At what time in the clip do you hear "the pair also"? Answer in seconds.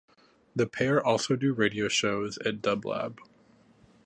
0.55-1.35